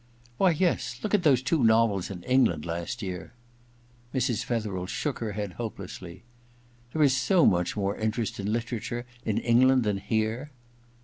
*Why, 0.39 0.49
yes— 0.49 0.95
^look 1.03 1.13
at 1.13 1.21
those 1.21 1.43
two 1.43 1.63
novels 1.63 2.09
in 2.09 2.23
England 2.23 2.65
last 2.65 3.03
year——' 3.03 3.33
Mrs. 4.15 4.43
Fetherel 4.43 4.87
shook 4.87 5.19
her 5.19 5.33
head 5.33 5.53
hopelessly. 5.61 6.23
* 6.57 6.91
There 6.91 7.03
is 7.03 7.15
so 7.15 7.45
much 7.45 7.77
more 7.77 7.95
interest 7.95 8.39
in 8.39 8.51
literature 8.51 9.05
in 9.25 9.37
England 9.37 9.83
than 9.83 9.97
here.' 9.99 10.49